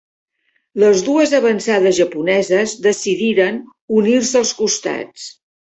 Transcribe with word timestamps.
Les 0.83 1.03
dues 1.09 1.33
avançades 1.41 1.97
japoneses 1.99 2.75
decidiren 2.89 3.63
unir-se 4.03 4.39
als 4.45 4.59
costats. 4.65 5.33